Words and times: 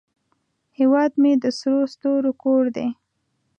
هیواد 0.79 1.11
مې 1.21 1.31
د 1.43 1.45
سرو 1.59 1.81
ستورو 1.93 2.31
کور 2.43 2.63
دی 2.75 2.87